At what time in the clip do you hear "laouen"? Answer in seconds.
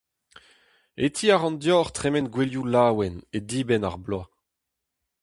2.73-3.15